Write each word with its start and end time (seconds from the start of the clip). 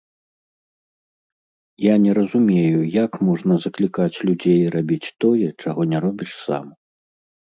Я 1.83 1.93
не 2.07 2.15
разумею, 2.19 2.81
як 3.05 3.13
можна 3.27 3.53
заклікаць 3.67 4.23
людзей 4.31 4.61
рабіць 4.77 5.13
тое, 5.27 5.47
чаго 5.67 5.81
не 5.93 5.97
робіш 6.07 6.31
сам. 6.47 6.65